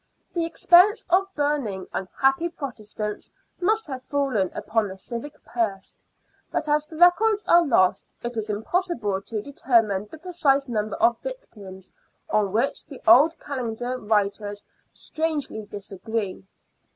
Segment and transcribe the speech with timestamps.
[0.33, 5.99] The expense of burning unhappy Protestants must have fallen upon the civic purse,
[6.51, 11.21] but as the records are lost, it is impossible to determine the precise number of
[11.21, 11.93] victims,
[12.31, 16.47] on which the old calendar writers strangely disagree.